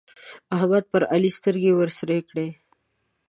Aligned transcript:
احمد 0.55 0.83
پر 0.91 1.01
علي 1.13 1.31
سترګې 1.37 1.71
ورسرې 1.75 2.19
کړې. 2.29 2.47